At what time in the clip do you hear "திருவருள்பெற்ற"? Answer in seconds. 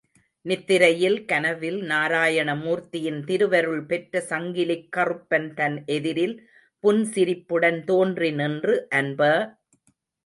3.27-4.23